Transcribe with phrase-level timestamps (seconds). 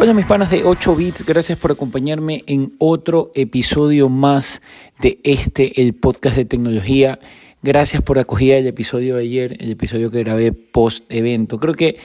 [0.00, 4.62] Hola mis panas de 8 bits, gracias por acompañarme en otro episodio más
[5.00, 7.18] de este, el podcast de tecnología.
[7.64, 11.58] Gracias por acogida el episodio de ayer, el episodio que grabé post evento.
[11.58, 11.96] Creo que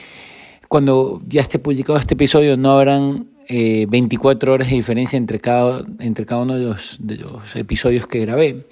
[0.66, 5.86] cuando ya esté publicado este episodio no habrán 24 eh, horas de diferencia entre cada,
[6.00, 8.64] entre cada uno de los, de los episodios que grabé.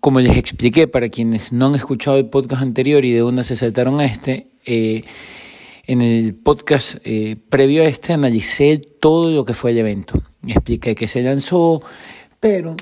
[0.00, 3.56] Como les expliqué, para quienes no han escuchado el podcast anterior y de una se
[3.56, 5.04] saltaron a este, eh,
[5.92, 10.22] en el podcast eh, previo a este analicé todo lo que fue el evento.
[10.46, 11.82] Expliqué que se lanzó,
[12.40, 12.76] pero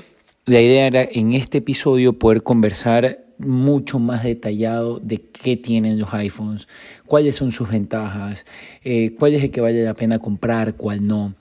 [0.45, 6.13] la idea era en este episodio poder conversar mucho más detallado de qué tienen los
[6.13, 6.69] iPhones,
[7.05, 8.45] cuáles son sus ventajas,
[8.83, 11.33] eh, cuál es el que vale la pena comprar, cuál no.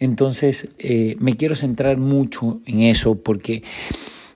[0.00, 3.62] Entonces, eh, me quiero centrar mucho en eso porque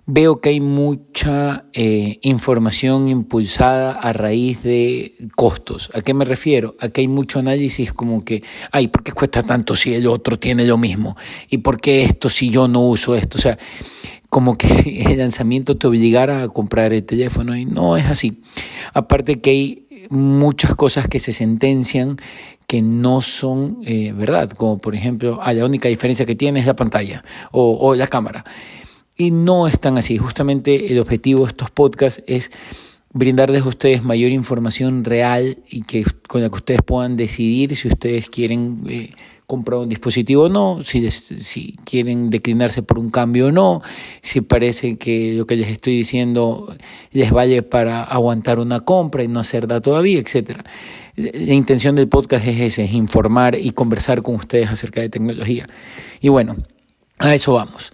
[0.06, 5.90] veo que hay mucha eh, información impulsada a raíz de costos.
[5.94, 6.76] ¿A qué me refiero?
[6.80, 10.38] A que hay mucho análisis como que, ay, ¿por qué cuesta tanto si el otro
[10.38, 11.16] tiene lo mismo?
[11.50, 13.38] ¿Y por qué esto si yo no uso esto?
[13.38, 13.58] O sea,
[14.30, 18.40] como que si el lanzamiento te obligara a comprar el teléfono y no es así.
[18.94, 22.16] Aparte que hay muchas cosas que se sentencian
[22.68, 26.66] que no son eh, verdad, como por ejemplo, ah, la única diferencia que tiene es
[26.66, 28.44] la pantalla o, o la cámara.
[29.16, 30.18] Y no están así.
[30.18, 32.50] Justamente el objetivo de estos podcasts es
[33.12, 37.88] brindarles a ustedes mayor información real y que con la que ustedes puedan decidir si
[37.88, 39.14] ustedes quieren eh,
[39.46, 43.80] comprar un dispositivo o no, si, si quieren declinarse por un cambio o no,
[44.22, 46.76] si parece que lo que les estoy diciendo
[47.12, 50.64] les vale para aguantar una compra y no hacerla todavía, etcétera.
[51.16, 55.66] La intención del podcast es ese, es informar y conversar con ustedes acerca de tecnología.
[56.20, 56.56] Y bueno,
[57.18, 57.92] a eso vamos.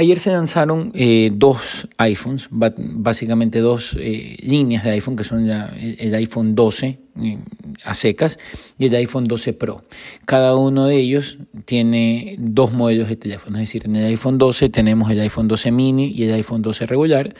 [0.00, 6.14] Ayer se lanzaron eh, dos iPhones, básicamente dos eh, líneas de iPhone, que son el
[6.14, 7.38] iPhone 12 eh,
[7.84, 8.38] a secas
[8.78, 9.84] y el iPhone 12 Pro.
[10.24, 11.36] Cada uno de ellos
[11.66, 15.70] tiene dos modelos de teléfono, es decir, en el iPhone 12 tenemos el iPhone 12
[15.70, 17.34] mini y el iPhone 12 regular,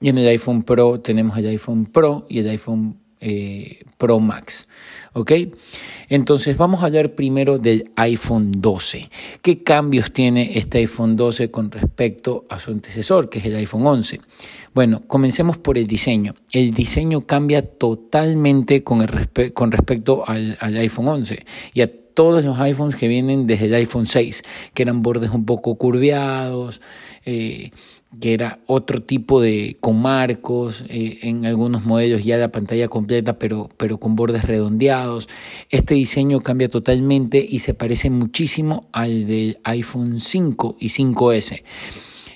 [0.00, 4.68] y en el iPhone Pro tenemos el iPhone Pro y el iPhone eh, Pro Max.
[5.12, 5.32] ¿Ok?
[6.08, 9.10] Entonces vamos a hablar primero del iPhone 12.
[9.42, 13.86] ¿Qué cambios tiene este iPhone 12 con respecto a su antecesor, que es el iPhone
[13.86, 14.20] 11?
[14.74, 16.34] Bueno, comencemos por el diseño.
[16.52, 22.96] El diseño cambia totalmente con, respecto al, al iPhone 11 y a todos los iPhones
[22.96, 24.42] que vienen desde el iPhone 6,
[24.72, 26.80] que eran bordes un poco curveados,
[27.26, 27.72] eh,
[28.20, 33.38] que era otro tipo de con marcos, eh, en algunos modelos ya la pantalla completa,
[33.38, 35.28] pero, pero con bordes redondeados.
[35.70, 41.62] Este diseño cambia totalmente y se parece muchísimo al del iPhone 5 y 5S.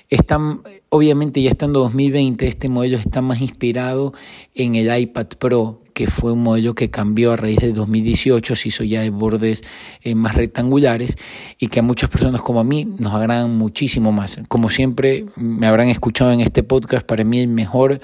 [0.09, 4.13] Están, obviamente ya estando 2020, este modelo está más inspirado
[4.53, 8.69] en el iPad Pro, que fue un modelo que cambió a raíz de 2018, se
[8.69, 9.61] hizo ya de bordes
[10.01, 11.15] eh, más rectangulares
[11.59, 14.39] y que a muchas personas como a mí nos agradan muchísimo más.
[14.47, 18.01] Como siempre me habrán escuchado en este podcast, para mí el mejor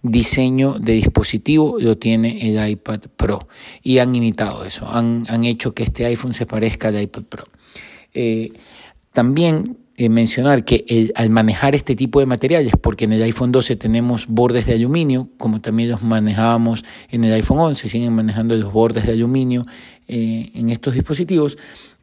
[0.00, 3.48] diseño de dispositivo lo tiene el iPad Pro
[3.82, 7.44] y han imitado eso, han, han hecho que este iPhone se parezca al iPad Pro.
[8.14, 8.50] Eh,
[9.12, 13.76] también eh, mencionar que al manejar este tipo de materiales, porque en el iPhone 12
[13.76, 18.72] tenemos bordes de aluminio, como también los manejábamos en el iPhone 11, siguen manejando los
[18.72, 19.66] bordes de aluminio
[20.08, 21.56] eh, en estos dispositivos,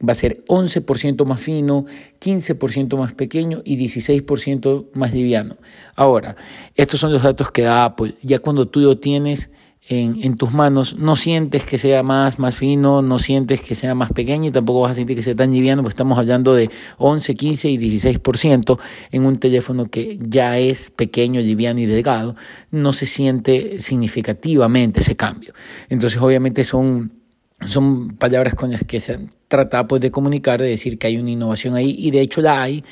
[0.06, 1.86] va a ser 11% más fino,
[2.20, 5.56] 15% más pequeño y 16% más liviano.
[5.94, 6.36] Ahora,
[6.74, 8.14] estos son los datos que da Apple.
[8.22, 9.50] Ya cuando tú lo tienes
[9.88, 14.12] en, tus manos, no sientes que sea más, más fino, no sientes que sea más
[14.12, 17.34] pequeño y tampoco vas a sentir que sea tan liviano, porque estamos hablando de 11,
[17.34, 18.78] 15 y 16%
[19.12, 22.34] en un teléfono que ya es pequeño, liviano y delgado,
[22.70, 25.52] no se siente significativamente ese cambio.
[25.90, 27.24] Entonces, obviamente son
[27.60, 31.30] son palabras con las que se trata pues, de comunicar, de decir que hay una
[31.30, 32.84] innovación ahí, y de hecho la hay,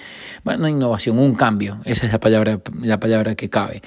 [0.45, 3.83] bueno, no innovación, un cambio, esa es la palabra, la palabra que cabe.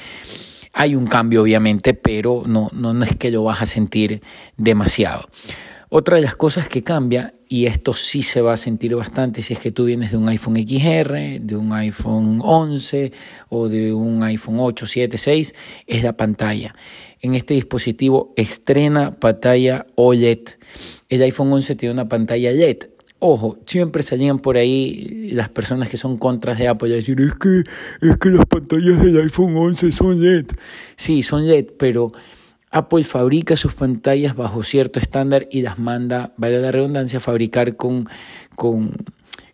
[0.78, 4.22] Hay un cambio, obviamente, pero no, no, no es que lo vas a sentir
[4.58, 5.30] demasiado.
[5.88, 9.54] Otra de las cosas que cambia, y esto sí se va a sentir bastante si
[9.54, 13.14] es que tú vienes de un iPhone XR, de un iPhone 11
[13.48, 15.56] o de un iPhone 8, 7, 6,
[15.88, 16.76] es la pantalla.
[17.22, 20.58] En este dispositivo estrena pantalla OLED.
[21.08, 22.95] El iPhone 11 tiene una pantalla LED.
[23.20, 27.34] Ojo, siempre salían por ahí las personas que son contras de Apple a decir, es
[27.36, 27.64] que,
[28.02, 30.48] es que las pantallas del iPhone 11 son LED.
[30.98, 32.12] Sí, son LED, pero
[32.72, 37.78] Apple fabrica sus pantallas bajo cierto estándar y las manda, vale la redundancia, a fabricar
[37.78, 38.08] con,
[38.56, 38.92] con,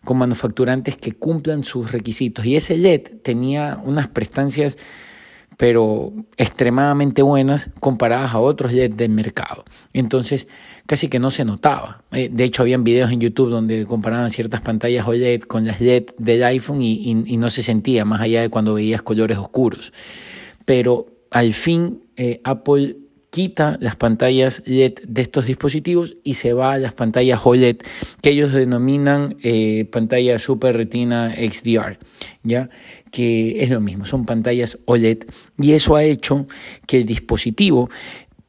[0.03, 2.45] con manufacturantes que cumplan sus requisitos.
[2.45, 4.79] Y ese LED tenía unas prestancias
[5.61, 9.63] pero extremadamente buenas comparadas a otros LED del mercado.
[9.93, 10.47] Entonces,
[10.87, 12.01] casi que no se notaba.
[12.11, 16.05] Eh, de hecho, habían videos en YouTube donde comparaban ciertas pantallas OLED con las LED
[16.17, 19.93] del iPhone y, no se sentía, más allá de cuando veías colores oscuros.
[20.65, 22.97] Pero al fin, eh, Apple
[23.31, 27.77] quita las pantallas LED de estos dispositivos y se va a las pantallas OLED
[28.21, 31.97] que ellos denominan eh, pantalla Super Retina XDR,
[32.43, 32.69] ¿ya?
[33.11, 35.25] Que es lo mismo, son pantallas OLED
[35.59, 36.47] y eso ha hecho
[36.87, 37.89] que el dispositivo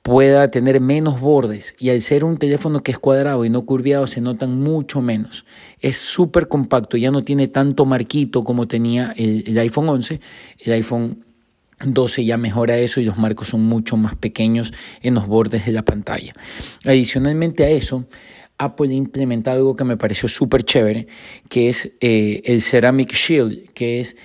[0.03, 4.07] pueda tener menos bordes y al ser un teléfono que es cuadrado y no curviado
[4.07, 5.45] se notan mucho menos.
[5.81, 10.21] Es súper compacto, ya no tiene tanto marquito como tenía el, iPhone 11,
[10.59, 11.25] el iPhone
[11.85, 14.73] 12 ya mejora eso y los marcos son mucho más pequeños
[15.03, 16.33] en los bordes de la pantalla.
[16.85, 18.05] Adicionalmente a eso,
[18.59, 21.07] Apple ha implementado algo que me pareció súper chévere,
[21.49, 24.17] que es eh, el Ceramic Shield, que es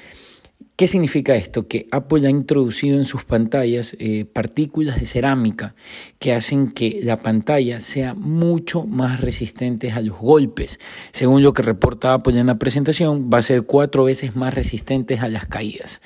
[0.77, 1.68] ¿Qué significa esto?
[1.68, 5.74] Que Apple ha introducido en sus pantallas eh, partículas de cerámica
[6.19, 10.79] que hacen que la pantalla sea mucho más resistente a los golpes.
[11.13, 15.18] Según lo que reporta Apple en la presentación, va a ser cuatro veces más resistente
[15.18, 16.00] a las caídas.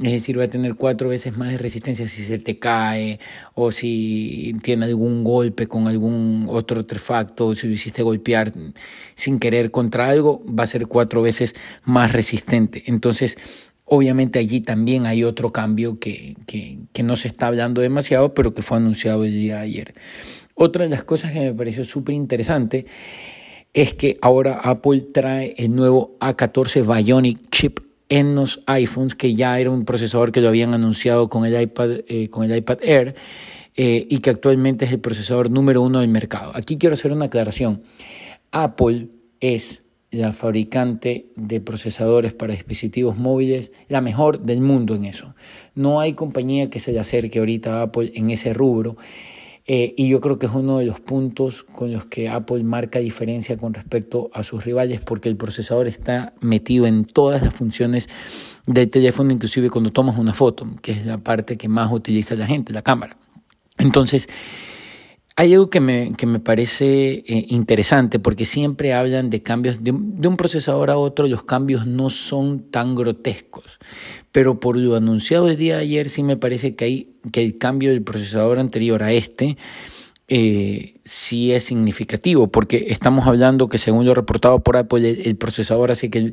[0.00, 3.20] Es decir, va a tener cuatro veces más de resistencia si se te cae
[3.54, 8.50] o si tiene algún golpe con algún otro artefacto, o si lo hiciste golpear
[9.14, 12.82] sin querer contra algo, va a ser cuatro veces más resistente.
[12.86, 13.36] Entonces,
[13.88, 18.60] Obviamente allí también hay otro cambio que, que, no se está hablando demasiado, pero que
[18.60, 19.94] fue anunciado el día de ayer.
[20.54, 22.86] Otra de las cosas que me pareció súper interesante
[23.72, 27.78] es que ahora Apple trae el nuevo A14 Bionic chip
[28.08, 32.00] en los iPhones, que ya era un procesador que lo habían anunciado con el iPad,
[32.08, 33.14] eh, con el iPad Air
[33.76, 36.50] eh, y que actualmente es el procesador número uno del mercado.
[36.54, 37.82] Aquí quiero hacer una aclaración.
[38.50, 39.84] Apple es
[40.16, 45.34] la fabricante de procesadores para dispositivos móviles, la mejor del mundo en eso.
[45.74, 48.96] No hay compañía que se le acerque ahorita a Apple en ese rubro.
[49.68, 53.00] Eh, y yo creo que es uno de los puntos con los que Apple marca
[53.00, 58.08] diferencia con respecto a sus rivales, porque el procesador está metido en todas las funciones
[58.66, 62.46] del teléfono, inclusive cuando tomas una foto, que es la parte que más utiliza la
[62.46, 63.16] gente, la cámara.
[63.78, 64.28] Entonces,
[65.38, 69.90] hay algo que me, que me parece eh, interesante porque siempre hablan de cambios de,
[69.92, 73.78] un procesador a otro, los cambios no son tan grotescos.
[74.32, 77.58] Pero por lo anunciado el día de ayer sí me parece que, hay, que el
[77.58, 79.58] cambio del procesador anterior a este
[80.28, 85.92] eh, sí es significativo, porque estamos hablando que según lo reportado por Apple, el, procesador
[85.92, 86.32] hace que,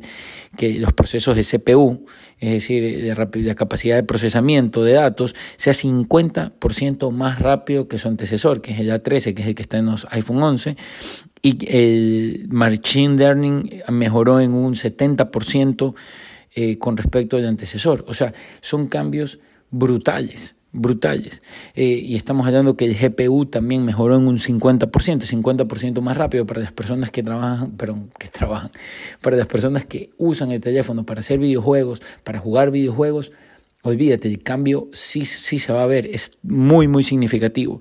[0.80, 2.04] los procesos de CPU,
[2.40, 8.60] es decir, la capacidad de procesamiento de datos, sea 50% más rápido que su antecesor,
[8.60, 10.76] que es el A13, que es el que está en los iPhone 11,
[11.40, 15.94] y el Machine Learning mejoró en un 70%
[16.56, 18.04] eh, con respecto al antecesor.
[18.08, 19.38] O sea, son cambios
[19.70, 21.40] brutales brutales.
[21.74, 26.44] Eh, y estamos hablando que el GPU también mejoró en un 50%, 50% más rápido
[26.44, 28.70] para las personas que trabajan, perdón, que trabajan,
[29.22, 33.32] para las personas que usan el teléfono para hacer videojuegos, para jugar videojuegos,
[33.82, 37.80] olvídate, el cambio sí, sí se va a ver, es muy, muy significativo.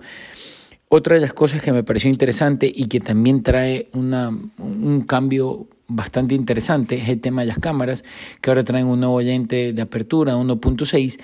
[0.87, 5.67] Otra de las cosas que me pareció interesante y que también trae una, un cambio
[5.87, 8.03] bastante interesante es el tema de las cámaras,
[8.41, 11.19] que ahora traen un nuevo lente de apertura 1.6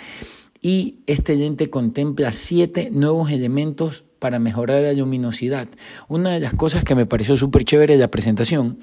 [0.62, 5.68] y este lente contempla siete nuevos elementos para mejorar la luminosidad.
[6.08, 8.80] Una de las cosas que me pareció súper chévere de la presentación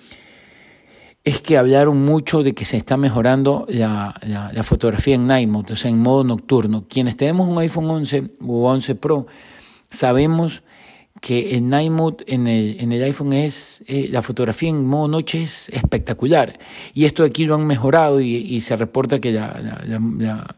[1.24, 5.72] es que hablaron mucho de que se está mejorando la, la, fotografía en night mode,
[5.72, 6.86] o sea, en modo nocturno.
[6.88, 9.26] Quienes tenemos un iPhone 11 o 11 Pro,
[9.90, 10.62] sabemos
[11.20, 15.08] que el night mode en el, en el iPhone es, eh, la fotografía en modo
[15.08, 16.60] noche es espectacular.
[16.94, 20.56] Y esto aquí lo han mejorado y, y se reporta que la,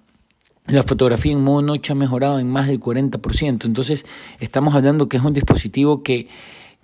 [0.69, 3.65] la fotografía en modo noche ha mejorado en más del 40%.
[3.65, 4.05] Entonces,
[4.39, 6.29] estamos hablando que es un dispositivo que,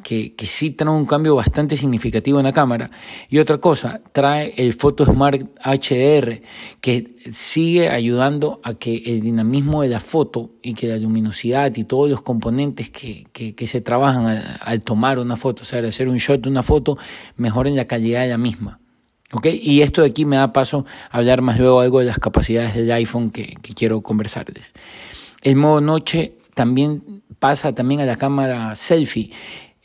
[0.02, 2.90] que, que, sí trae un cambio bastante significativo en la cámara.
[3.28, 6.40] Y otra cosa, trae el Photo Smart HDR,
[6.80, 11.84] que sigue ayudando a que el dinamismo de la foto y que la luminosidad y
[11.84, 15.80] todos los componentes que, que, que se trabajan al, al, tomar una foto, o sea,
[15.80, 16.96] al hacer un shot de una foto,
[17.36, 18.80] mejoren la calidad de la misma.
[19.42, 22.74] Y esto de aquí me da paso a hablar más luego algo de las capacidades
[22.74, 24.72] del iPhone que, quiero conversarles.
[25.42, 29.30] El modo noche también pasa también a la cámara selfie.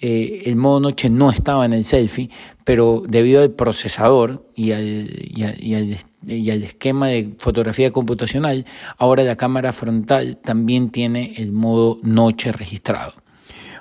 [0.01, 2.29] Eh, el modo noche no estaba en el selfie,
[2.63, 8.65] pero debido al procesador y al, y, al, y al, esquema de fotografía computacional,
[8.97, 13.13] ahora la cámara frontal también tiene el modo noche registrado.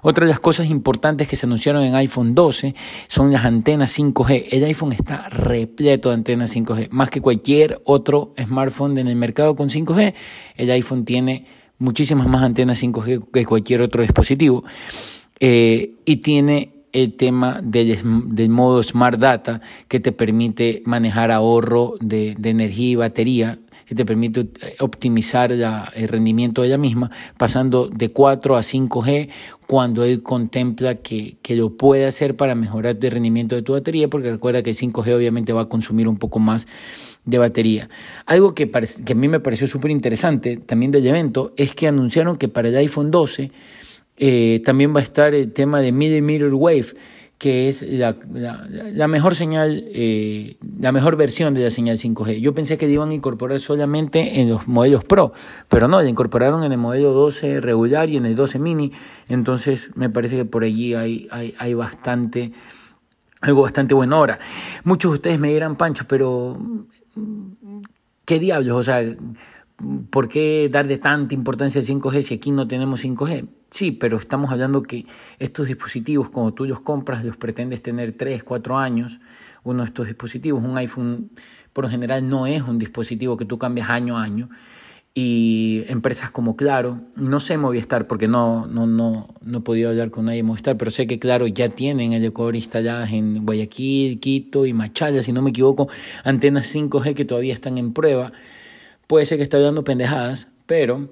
[0.02, 2.74] Otra de las cosas importantes que se anunciaron en iPhone 12
[3.06, 4.46] son las antenas 5G.
[4.50, 6.88] El iPhone está repleto de antenas 5G.
[6.90, 10.14] Más que cualquier otro smartphone en el mercado con 5G,
[10.56, 11.46] el iPhone tiene
[11.78, 14.64] muchísimas más antenas 5G que cualquier otro dispositivo.
[15.40, 22.36] Eh, y tiene el tema del, modo Smart Data que te permite manejar ahorro de
[22.42, 28.10] energía y batería que te permite eh, optimizar el rendimiento de ella misma, pasando de
[28.10, 29.30] 4 a 5G
[29.66, 34.08] cuando él contempla que, que lo puede hacer para mejorar el rendimiento de tu batería,
[34.08, 36.66] porque recuerda que el 5G obviamente va a consumir un poco más
[37.24, 37.88] de batería.
[38.26, 42.36] Algo que, que a mí me pareció súper interesante también del evento es que anunciaron
[42.36, 43.50] que para el iPhone 12
[44.18, 46.88] eh, también va a estar el tema de millimeter wave,
[47.38, 52.40] que es la, la, mejor señal, eh, la mejor versión de la señal 5G.
[52.40, 55.32] Yo pensé que la iban a incorporar solamente en los modelos Pro,
[55.68, 58.92] pero no, la incorporaron en el modelo 12 regular y en el 12 mini.
[59.28, 62.52] Entonces me parece que por allí hay, hay, hay bastante,
[63.40, 64.16] algo bastante bueno.
[64.16, 64.40] Ahora,
[64.82, 66.58] muchos de ustedes me dirán, Pancho, pero
[68.24, 68.78] ¿qué diablos?
[68.78, 69.00] O sea,
[70.10, 73.48] ¿por qué darle tanta importancia al 5G si aquí no tenemos 5G?
[73.70, 75.06] Sí, pero estamos hablando que
[75.38, 79.20] estos dispositivos, cuando tú los compras, los pretendes tener 3, 4 años.
[79.64, 81.30] Uno de estos dispositivos, un iPhone,
[81.72, 84.48] por lo general no es un dispositivo que tú cambias año a año.
[85.14, 90.10] Y empresas como Claro, no sé Movistar porque no, no, no, no he podido hablar
[90.10, 94.20] con nadie de Movistar, pero sé que Claro ya tienen el Ecuador instaladas en Guayaquil,
[94.20, 95.88] Quito y Machala, si no me equivoco,
[96.24, 98.32] antenas 5G que todavía están en prueba.
[99.08, 101.08] Puede ser que esté hablando pendejadas, pero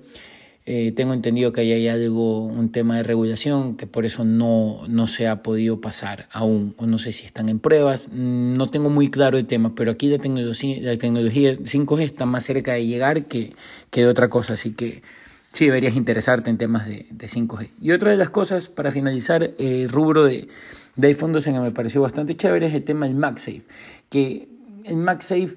[0.67, 5.07] eh, tengo entendido que hay algo, un tema de regulación, que por eso no, no
[5.07, 9.09] se ha podido pasar aún, o no sé si están en pruebas, no tengo muy
[9.09, 13.25] claro el tema, pero aquí la tecnología, la tecnología 5G está más cerca de llegar
[13.25, 13.55] que,
[13.89, 15.03] que de otra cosa, así que
[15.53, 17.71] sí deberías interesarte en temas de, de 5G.
[17.81, 20.49] Y otra de las cosas, para finalizar, el rubro de,
[20.97, 23.63] de iPhone 12 que me pareció bastante chévere es el tema del MagSafe,
[24.11, 24.49] que
[24.85, 25.57] el MagSafe...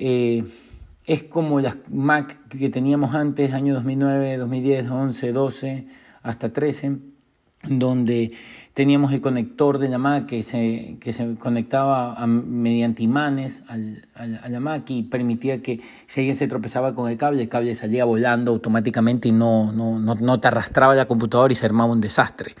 [0.00, 0.44] Eh,
[1.08, 5.86] es como las Mac que teníamos antes, año 2009, 2010, 11, 12,
[6.22, 6.98] hasta 13,
[7.66, 8.32] donde
[8.74, 14.60] teníamos el conector de la Mac que se, que se conectaba mediante imanes a la
[14.60, 18.52] Mac y permitía que si alguien se tropezaba con el cable, el cable salía volando
[18.52, 22.54] automáticamente y no, no, no, no te arrastraba la computadora y se armaba un desastre.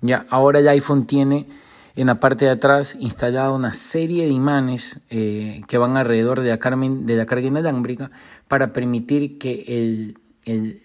[0.00, 1.48] Ya, ahora el iPhone tiene
[1.96, 6.50] en la parte de atrás instalada una serie de imanes eh, que van alrededor de
[6.50, 8.10] la, de la carga inalámbrica
[8.48, 10.82] para permitir que el, el,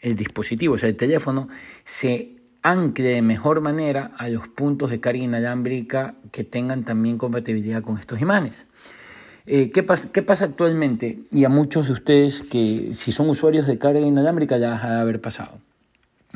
[0.00, 1.48] el, dispositivo, o sea, el teléfono,
[1.84, 7.82] se ancle de mejor manera a los puntos de carga inalámbrica que tengan también compatibilidad
[7.82, 8.66] con estos imanes.
[9.46, 11.20] Eh, ¿qué, pasa, ¿Qué pasa actualmente?
[11.32, 15.00] Y a muchos de ustedes que si son usuarios de carga inalámbrica ya ha de
[15.00, 15.58] haber pasado.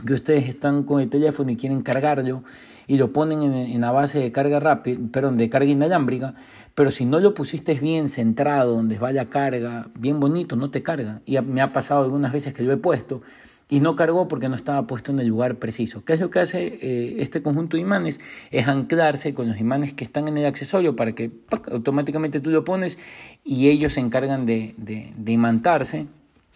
[0.06, 2.42] Que ustedes están con el teléfono y quieren cargarlo
[2.86, 6.34] y lo ponen en, la base de carga rápida, perdón, de carga inalámbrica,
[6.74, 11.20] pero si no lo pusiste bien centrado, donde vaya carga, bien bonito, no te carga.
[11.26, 13.22] Y me ha pasado algunas veces que lo he puesto
[13.68, 16.04] y no cargó porque no estaba puesto en el lugar preciso.
[16.04, 18.20] ¿Qué es lo que hace eh, este conjunto de imanes?
[18.50, 21.30] Es anclarse con los imanes que están en el accesorio para que
[21.70, 22.98] automáticamente tú lo pones
[23.44, 26.06] y ellos se encargan de, de imantarse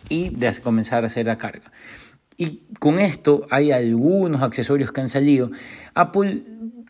[0.08, 1.72] y de comenzar a hacer la carga.
[2.36, 5.50] Y con esto hay algunos accesorios que han salido.
[5.94, 6.44] Apple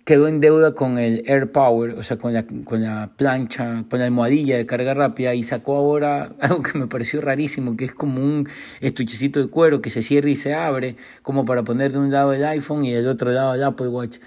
[0.06, 3.98] quedó en deuda con el Air Power, o sea, con la, con la plancha, con
[3.98, 7.92] la almohadilla de carga rápida y sacó ahora algo que me pareció rarísimo, que es
[7.92, 8.48] como un
[8.80, 12.32] estuchecito de cuero que se cierra y se abre, como para poner de un lado
[12.32, 14.18] el iPhone y del otro lado el Apple Watch.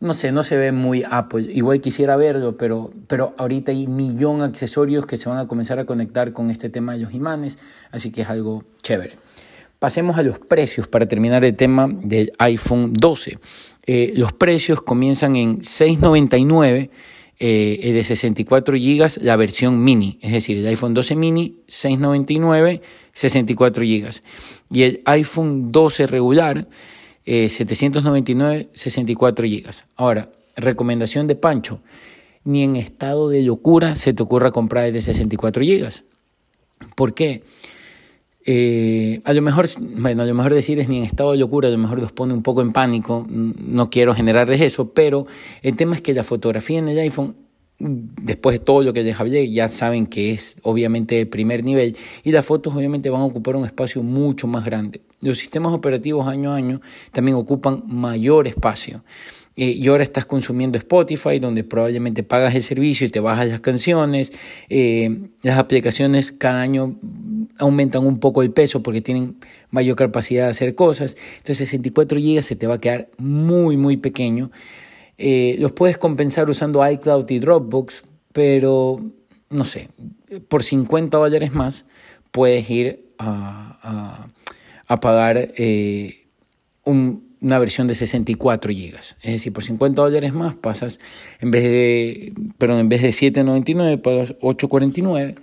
[0.00, 1.42] No sé, no se ve muy Apple.
[1.42, 5.78] Igual quisiera verlo, pero, pero ahorita hay millón de accesorios que se van a comenzar
[5.78, 7.58] a conectar con este tema de los imanes,
[7.92, 9.14] así que es algo chévere.
[9.78, 13.38] Pasemos a los precios para terminar el tema del iPhone 12.
[13.86, 16.90] Eh, los precios comienzan en 699
[17.38, 22.80] eh, de 64 GB la versión mini, es decir, el iPhone 12 mini 699
[23.12, 24.10] 64 GB
[24.70, 26.68] y el iPhone 12 regular
[27.26, 29.70] 799 eh, 64 GB.
[29.96, 31.80] Ahora, recomendación de Pancho,
[32.44, 35.88] ni en estado de locura se te ocurra comprar el de 64 GB.
[36.94, 37.42] ¿Por qué?
[38.46, 41.68] Eh, a lo mejor, bueno, a lo mejor decir es ni en estado de locura,
[41.68, 45.26] a lo mejor los pone un poco en pánico, no quiero generarles eso, pero
[45.62, 47.36] el tema es que la fotografía en el iPhone,
[47.78, 51.96] después de todo lo que les hablé, ya saben que es obviamente el primer nivel
[52.22, 55.00] y las fotos obviamente van a ocupar un espacio mucho más grande.
[55.22, 56.82] Los sistemas operativos año a año
[57.12, 59.02] también ocupan mayor espacio.
[59.56, 63.60] Eh, y ahora estás consumiendo Spotify, donde probablemente pagas el servicio y te bajas las
[63.60, 64.32] canciones.
[64.68, 66.96] Eh, las aplicaciones cada año
[67.58, 69.36] aumentan un poco el peso porque tienen
[69.70, 71.16] mayor capacidad de hacer cosas.
[71.38, 74.50] Entonces 64 GB se te va a quedar muy, muy pequeño.
[75.18, 79.00] Eh, los puedes compensar usando iCloud y Dropbox, pero
[79.50, 79.88] no sé,
[80.48, 81.86] por 50 dólares más
[82.32, 84.28] puedes ir a,
[85.00, 86.26] pagar eh,
[87.44, 88.96] una versión de 64 GB.
[89.22, 90.98] Es decir, por 50 dólares más pasas,
[91.40, 95.36] en vez de, perdón, en vez de 7.99 pagas 8.49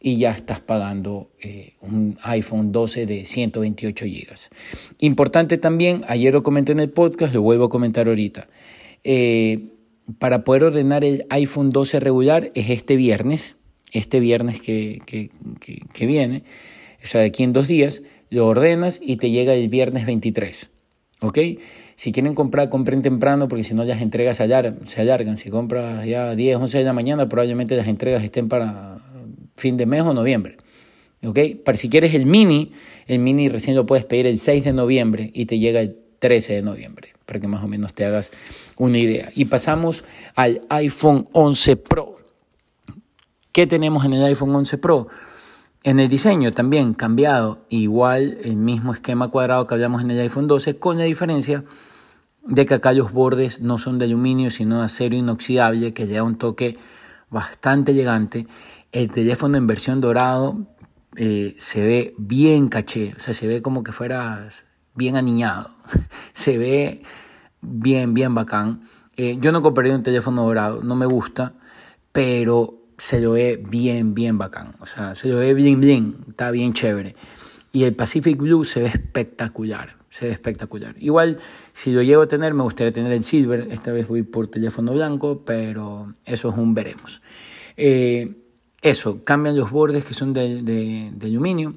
[0.00, 4.34] y ya estás pagando eh, un iPhone 12 de 128 GB.
[5.00, 8.48] Importante también, ayer lo comenté en el podcast, lo vuelvo a comentar ahorita.
[9.04, 9.68] Eh,
[10.18, 13.56] para poder ordenar el iPhone 12 regular es este viernes,
[13.92, 15.30] este viernes que, que,
[15.92, 16.44] que, viene,
[17.04, 20.70] o sea, de aquí en dos días, lo ordenas y te llega el viernes 23.
[21.22, 21.38] ¿Ok?
[21.94, 25.36] Si quieren comprar, compren temprano porque si no las entregas se alargan.
[25.36, 28.98] Si compras ya 10, 11 de la mañana, probablemente las entregas estén para
[29.54, 30.56] fin de mes o noviembre.
[31.24, 31.38] ¿Ok?
[31.64, 32.72] Para si quieres el mini,
[33.06, 36.54] el mini recién lo puedes pedir el 6 de noviembre y te llega el 13
[36.54, 38.32] de noviembre, para que más o menos te hagas
[38.76, 39.30] una idea.
[39.34, 42.16] Y pasamos al iPhone 11 Pro.
[43.52, 45.08] ¿Qué tenemos en el iPhone 11 Pro?
[45.84, 50.46] En el diseño también cambiado, igual el mismo esquema cuadrado que hablamos en el iPhone
[50.46, 51.64] 12, con la diferencia
[52.44, 56.24] de que acá los bordes no son de aluminio, sino de acero inoxidable, que lleva
[56.24, 56.78] un toque
[57.30, 58.46] bastante elegante.
[58.92, 60.66] El teléfono en versión dorado
[61.16, 64.48] eh, se ve bien caché, o sea, se ve como que fuera
[64.94, 65.70] bien aniñado,
[66.32, 67.02] se ve
[67.60, 68.82] bien, bien bacán.
[69.16, 71.54] Eh, yo no compraría un teléfono dorado, no me gusta,
[72.12, 74.74] pero se lo ve bien, bien bacán.
[74.80, 77.16] O sea, se lo ve bien, bien, está bien chévere.
[77.72, 80.94] Y el Pacific Blue se ve espectacular, se ve espectacular.
[81.00, 81.38] Igual,
[81.72, 83.68] si lo llego a tener, me gustaría tener el Silver.
[83.70, 87.22] Esta vez voy por teléfono blanco, pero eso es un veremos.
[87.76, 88.34] Eh,
[88.82, 91.76] eso, cambian los bordes que son de, de aluminio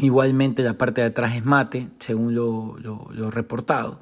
[0.00, 4.00] Igualmente la parte de atrás es mate, según lo, lo, reportado.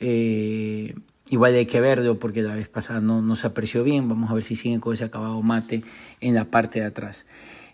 [0.00, 0.94] Eh,
[1.30, 4.08] igual hay que verlo porque la vez pasada no, no, se apreció bien.
[4.08, 5.82] Vamos a ver si siguen con ese acabado mate
[6.20, 7.26] en la parte de atrás.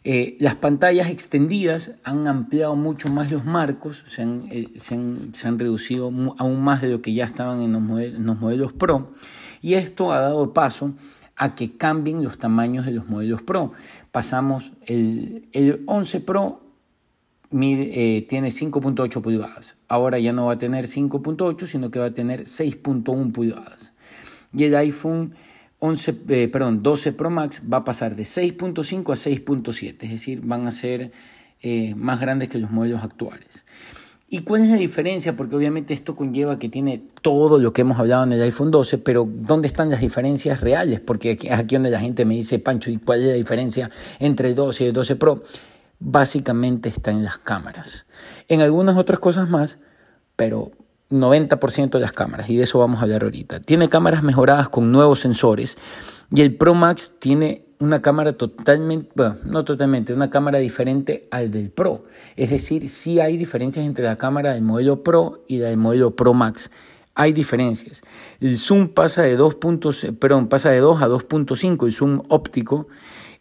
[0.07, 5.59] Eh, las pantallas extendidas han ampliado mucho más los marcos, se han, eh, se han,
[5.59, 9.13] reducido aún más de lo que ya estaban en los, modelos, en los modelos Pro.
[9.63, 10.93] Y esto ha dado paso
[11.37, 13.73] a que cambien los tamaños de los modelos Pro.
[14.13, 16.64] Pasamos el, el 11 Pro
[17.63, 19.77] eh, tiene 5.8 pulgadas.
[19.89, 23.93] Ahora ya no va a tener 5.8, sino que va a tener 6.1 pulgadas.
[24.53, 25.35] Y el iPhone
[25.79, 30.41] 11, eh, perdón, 12 Pro Max va a pasar de 6.5 a 6.7, es decir,
[30.43, 31.13] van a ser
[31.61, 33.65] eh, más grandes que los modelos actuales.
[34.29, 35.37] ¿Y cuál es la diferencia?
[35.37, 38.99] Porque obviamente esto conlleva que tiene todo lo que hemos hablado en el iPhone 12,
[38.99, 41.01] pero ¿dónde están las diferencias reales?
[41.01, 44.49] Porque aquí, aquí donde la gente me dice, Pancho, ¿y cuál es la diferencia entre
[44.49, 45.43] el 12 y el 12 Pro?
[45.99, 48.07] Básicamente está en las cámaras.
[48.49, 49.79] En algunas otras cosas más,
[50.37, 50.73] pero
[51.11, 53.61] 90% de las cámaras, y de eso vamos a hablar ahorita.
[53.61, 55.79] Tiene cámaras mejoradas con nuevos sensores
[56.35, 61.51] y el Pro Max tiene una cámara totalmente, bueno, no totalmente, una cámara diferente al
[61.51, 62.05] del Pro.
[62.37, 66.17] Es decir, sí hay diferencias entre la cámara del modelo Pro y la del modelo
[66.17, 66.71] Pro Max.
[67.15, 68.03] Hay diferencias.
[68.41, 69.57] El zoom pasa de 2,
[70.19, 72.89] perdón, pasa de 2 a 2.5, el zoom óptico,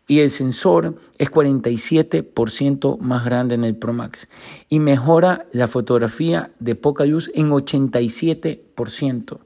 [0.07, 4.27] y el sensor es 47% más grande en el Pro Max
[4.69, 9.39] y mejora la fotografía de poca luz en 87%.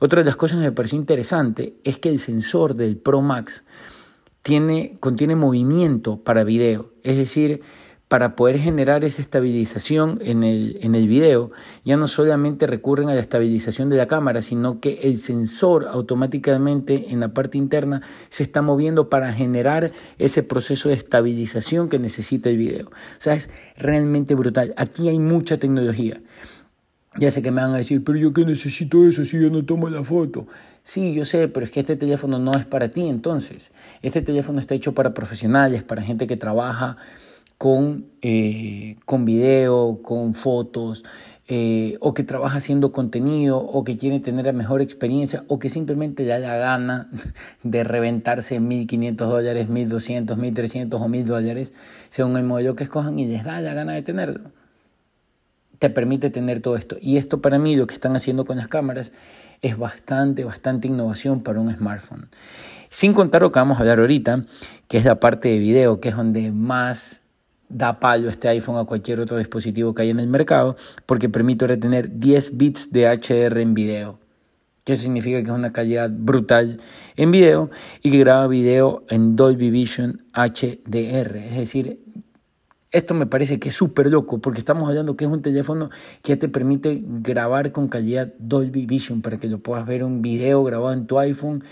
[0.00, 3.64] Otra de las cosas que me pareció interesante es que el sensor del Pro Max
[4.42, 7.62] tiene, contiene movimiento para video, es decir,
[8.12, 11.50] para poder generar esa estabilización en el, en el video,
[11.82, 17.06] ya no solamente recurren a la estabilización de la cámara, sino que el sensor automáticamente
[17.08, 22.50] en la parte interna se está moviendo para generar ese proceso de estabilización que necesita
[22.50, 22.88] el video.
[22.88, 23.48] O sea, es
[23.78, 24.74] realmente brutal.
[24.76, 26.20] Aquí hay mucha tecnología.
[27.16, 29.64] Ya sé que me van a decir, pero yo qué necesito eso si yo no
[29.64, 30.46] tomo la foto.
[30.84, 33.72] Sí, yo sé, pero es que este teléfono no es para ti entonces.
[34.02, 36.98] Este teléfono está hecho para profesionales, para gente que trabaja
[37.58, 41.04] con, eh, con video, con fotos,
[41.48, 45.68] eh, o que trabaja haciendo contenido, o que quiere tener la mejor experiencia, o que
[45.68, 47.10] simplemente ya la gana
[47.62, 51.72] de reventarse 1.500 dólares, 1.200, 1.300 o 1.000 dólares,
[52.10, 54.50] según el modelo que escojan, y les da la gana de tenerlo.
[55.78, 56.96] Te permite tener todo esto.
[57.00, 59.10] Y esto para mí, lo que están haciendo con las cámaras,
[59.62, 62.28] es bastante, bastante innovación para un smartphone.
[62.88, 64.44] Sin contar lo que vamos a hablar ahorita,
[64.86, 67.21] que es la parte de video, que es donde más
[67.72, 71.66] da palo este iPhone a cualquier otro dispositivo que haya en el mercado porque permite
[71.66, 74.18] retener 10 bits de HDR en video.
[74.84, 76.80] Que significa que es una calidad brutal
[77.16, 77.70] en video
[78.02, 81.36] y que graba video en Dolby Vision HDR.
[81.36, 82.00] Es decir,
[82.92, 85.88] Esto me parece que es súper loco porque estamos hablando que es un teléfono
[86.22, 90.62] que te permite grabar con calidad Dolby Vision para que lo puedas ver un video
[90.62, 91.64] grabado en tu iPhone.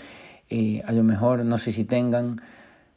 [0.49, 2.41] Eh, a lo mejor no sé si tengan,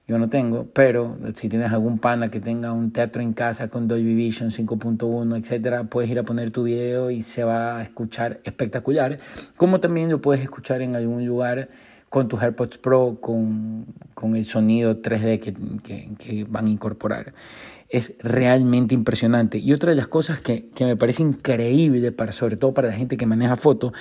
[0.07, 3.89] yo no tengo, pero si tienes algún pana que tenga un teatro en casa con
[3.89, 8.41] Dolby Vision 5.1, etcétera, puedes ir a poner tu video y se va a escuchar
[8.45, 9.19] espectacular.
[9.57, 11.71] Como también lo puedes escuchar en algún lugar
[12.11, 17.33] con tus AirPods Pro, con, con el sonido 3D que, que, que, van a incorporar.
[17.95, 19.59] Es realmente impresionante.
[19.59, 22.95] Y otra de las cosas que, que me parece increíble, para, sobre todo para la
[22.95, 23.93] gente que maneja fotos,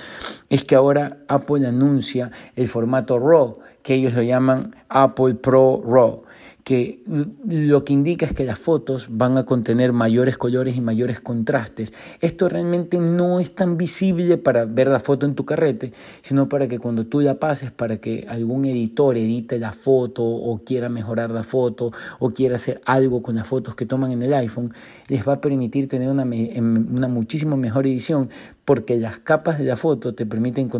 [0.50, 6.24] es que ahora Apple anuncia el formato RAW, que ellos lo llaman Apple Pro RAW
[6.64, 7.02] que
[7.46, 11.92] lo que indica es que las fotos van a contener mayores colores y mayores contrastes.
[12.22, 16.66] Esto realmente no es tan visible para ver la foto en tu carrete, sino para
[16.66, 21.30] que cuando tú la pases, para que algún editor edite la foto o quiera mejorar
[21.30, 24.72] la foto o quiera hacer algo con las fotos que toman en el iPhone,
[25.08, 28.30] les va a permitir tener una, una muchísimo mejor edición
[28.64, 30.70] porque las capas de la foto te permiten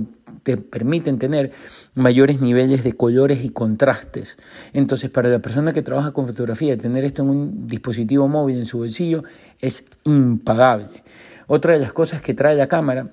[0.42, 1.52] te permiten tener
[1.94, 4.36] mayores niveles de colores y contrastes.
[4.72, 8.64] Entonces, para la persona que trabaja con fotografía, tener esto en un dispositivo móvil en
[8.66, 9.24] su bolsillo
[9.60, 11.02] es impagable.
[11.46, 13.08] Otra de las cosas que trae la cámara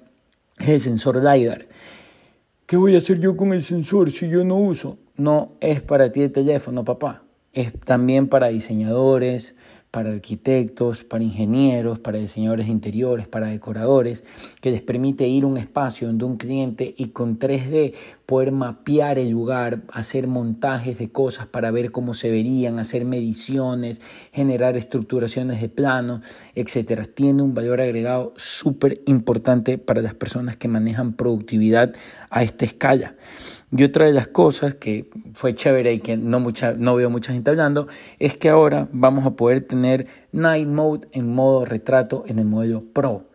[0.60, 1.68] es el sensor LiDAR.
[2.66, 4.98] ¿Qué voy a hacer yo con el sensor si yo no uso?
[5.16, 7.24] No es para ti el teléfono, papá.
[7.54, 9.56] Es también para diseñadores,
[9.92, 14.24] para arquitectos, para ingenieros, para diseñadores interiores, para decoradores,
[14.62, 17.94] que les permite ir a un espacio donde un cliente y con 3D
[18.26, 24.02] poder mapear el lugar, hacer montajes de cosas para ver cómo se verían, hacer mediciones,
[24.32, 26.22] generar estructuraciones de plano,
[26.56, 27.10] etc.
[27.14, 31.94] Tiene un valor agregado súper importante para las personas que manejan productividad
[32.30, 33.16] a esta escala.
[33.74, 37.32] Y otra de las cosas que fue chévere y que no, mucha, no veo mucha
[37.32, 37.88] gente hablando
[38.20, 42.84] es que ahora vamos a poder tener Night Mode en modo retrato en el modelo
[42.92, 43.30] Pro.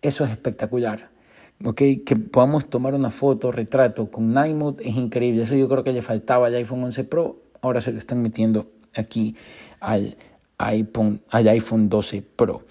[0.00, 1.10] Eso es espectacular.
[1.62, 5.42] Okay, que podamos tomar una foto, retrato con Night Mode es increíble.
[5.42, 7.42] Eso yo creo que le faltaba al iPhone 11 Pro.
[7.60, 9.34] Ahora se lo están metiendo aquí
[9.80, 10.16] al
[10.56, 12.64] iPhone, al iPhone 12 Pro.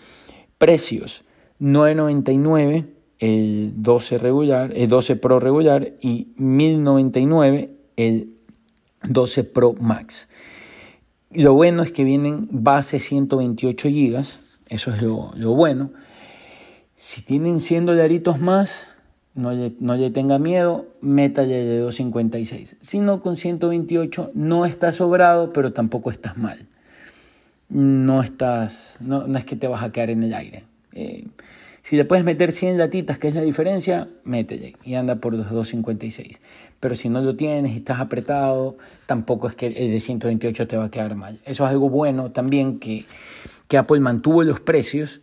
[0.57, 1.23] Precios:
[1.59, 8.33] 999 el 12 regular, el 12 Pro regular y 1099 el
[9.03, 10.29] 12 Pro Max.
[11.31, 14.23] Lo bueno es que vienen base 128 GB,
[14.69, 15.91] eso es lo, bueno.
[16.95, 18.87] Si tienen 100 dolaritos más,
[19.35, 22.77] no le, no le tenga miedo, métale de 256.
[22.81, 26.67] Si no, con 128 no estás sobrado, pero tampoco estás mal.
[27.69, 30.63] No estás, no, no es que te vas a quedar en el aire.
[30.93, 31.27] Eh,
[31.89, 35.49] si le puedes meter 100 latitas, que es la diferencia, métele y anda por los
[35.49, 36.39] 256.
[36.79, 40.77] Pero si no lo tienes y estás apretado, tampoco es que el de 128 te
[40.77, 41.41] va a quedar mal.
[41.45, 43.05] Eso es algo bueno también que,
[43.67, 45.21] que Apple mantuvo los precios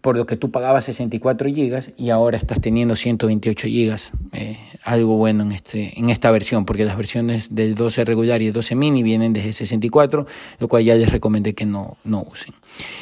[0.00, 4.12] por lo que tú pagabas 64 gigas y ahora estás teniendo 128 gigas.
[4.32, 8.48] Eh, algo bueno en, este, en esta versión, porque las versiones del 12 regular y
[8.48, 10.26] el 12 mini vienen desde 64,
[10.60, 12.54] lo cual ya les recomendé que no, no usen.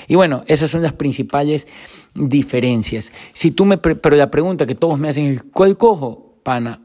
[0.08, 1.68] Y bueno, esas son las principales
[2.14, 3.12] diferencias.
[3.32, 6.38] Si tú me, pero la pregunta que todos me hacen es, ¿cuál cojo?
[6.42, 6.80] Pana,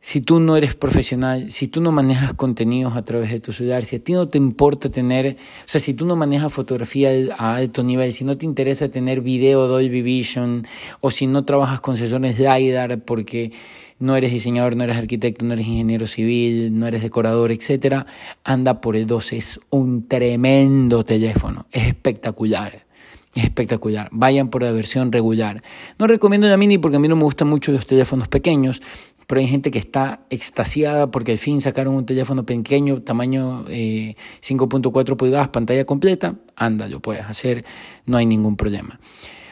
[0.00, 3.84] si tú no eres profesional, si tú no manejas contenidos a través de tu celular,
[3.84, 7.56] si a ti no te importa tener, o sea, si tú no manejas fotografía a
[7.56, 10.64] alto nivel, si no te interesa tener video Dolby Vision,
[11.00, 13.52] o si no trabajas con sensores LiDAR porque
[13.98, 18.06] no eres diseñador, no eres arquitecto, no eres ingeniero civil, no eres decorador, etcétera,
[18.44, 22.86] anda por el 12, es un tremendo teléfono, es espectacular.
[23.34, 24.08] Es espectacular.
[24.12, 25.62] Vayan por la versión regular.
[25.98, 28.80] No recomiendo la mini porque a mí no me gustan mucho los teléfonos pequeños,
[29.26, 35.12] pero hay gente que está extasiada porque al fin sacaron un teléfono pequeño, tamaño 5.4
[35.12, 36.36] eh, pulgadas, pantalla completa.
[36.54, 37.64] Anda, lo puedes hacer,
[38.06, 38.98] no hay ningún problema.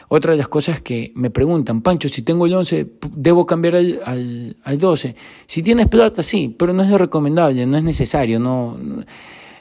[0.07, 4.55] Otra de las cosas que me preguntan, Pancho, si tengo el 11, ¿debo cambiar al,
[4.63, 5.15] al, 12?
[5.47, 8.77] Si tienes plata, sí, pero no es lo recomendable, no es necesario, no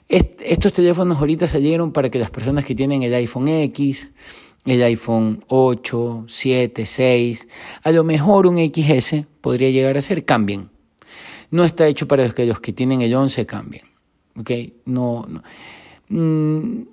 [0.09, 4.13] estos teléfonos ahorita salieron para que las personas que tienen el iPhone X,
[4.65, 7.49] el iPhone 8, 7, 6,
[7.83, 10.71] a lo mejor un XS podría llegar a ser, cambien.
[11.51, 13.85] No está hecho para que los que tienen el 11 cambien.
[14.37, 14.51] ¿Ok?
[14.87, 15.43] No, no.
[16.09, 16.87] Mm,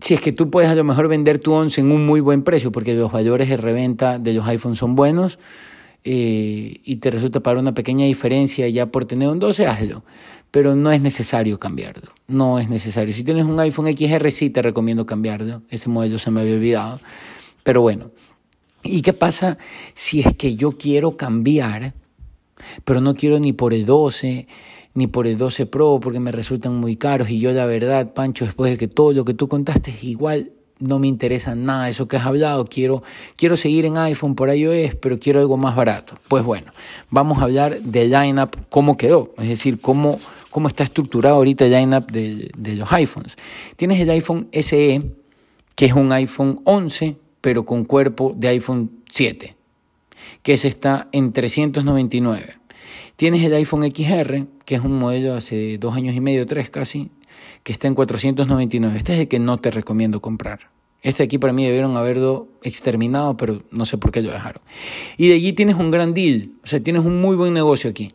[0.00, 2.42] si es que tú puedes a lo mejor vender tu 11 en un muy buen
[2.42, 5.38] precio, porque los valores de reventa de los iPhones son buenos,
[6.04, 10.02] eh, y te resulta para una pequeña diferencia ya por tener un 12, hazlo
[10.52, 12.12] pero no es necesario cambiarlo.
[12.28, 13.12] No es necesario.
[13.12, 15.62] Si tienes un iPhone XR, sí te recomiendo cambiarlo.
[15.70, 17.00] Ese modelo se me había olvidado.
[17.64, 18.10] Pero bueno,
[18.84, 19.56] ¿y qué pasa
[19.94, 21.94] si es que yo quiero cambiar,
[22.84, 24.46] pero no quiero ni por el 12,
[24.94, 28.44] ni por el 12 Pro porque me resultan muy caros y yo la verdad, Pancho,
[28.44, 30.50] después de que todo lo que tú contaste, igual
[30.82, 33.02] no me interesa nada eso que has hablado, quiero,
[33.36, 36.14] quiero seguir en iPhone por iOS, pero quiero algo más barato.
[36.28, 36.72] Pues bueno,
[37.08, 40.18] vamos a hablar del lineup, cómo quedó, es decir, cómo,
[40.52, 43.36] cómo está estructurado ahorita el lineup de, de los iPhones.
[43.76, 45.02] Tienes el iPhone SE,
[45.74, 49.56] que es un iPhone 11, pero con cuerpo de iPhone 7,
[50.42, 52.58] que ese está en 399.
[53.16, 57.10] Tienes el iPhone XR, que es un modelo hace dos años y medio, tres casi,
[57.62, 58.96] que está en 499.
[58.96, 60.70] Este es el que no te recomiendo comprar.
[61.02, 64.62] Este aquí para mí debieron haberlo exterminado, pero no sé por qué lo dejaron.
[65.16, 68.12] Y de allí tienes un gran deal, o sea, tienes un muy buen negocio aquí.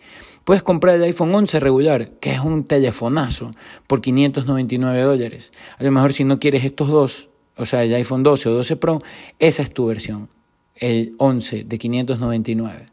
[0.47, 3.51] Puedes comprar el iPhone 11 regular, que es un telefonazo,
[3.85, 5.51] por 599 dólares.
[5.77, 8.77] A lo mejor si no quieres estos dos, o sea, el iPhone 12 o 12
[8.77, 9.01] Pro,
[9.39, 10.29] esa es tu versión,
[10.77, 12.85] el 11 de 599.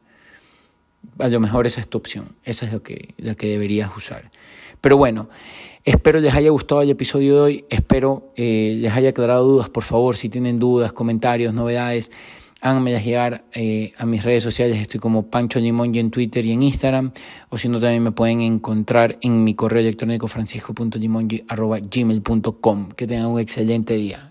[1.20, 4.32] A lo mejor esa es tu opción, esa es lo que, la que deberías usar.
[4.80, 5.28] Pero bueno,
[5.84, 9.84] espero les haya gustado el episodio de hoy, espero eh, les haya aclarado dudas, por
[9.84, 12.10] favor, si tienen dudas, comentarios, novedades,
[12.64, 16.62] háganmelas llegar eh, a mis redes sociales, estoy como Pancho Limongi en Twitter y en
[16.62, 17.12] Instagram,
[17.50, 22.88] o si no también me pueden encontrar en mi correo electrónico francisco.limongi.gmail.com.
[22.92, 24.30] Que tengan un excelente día.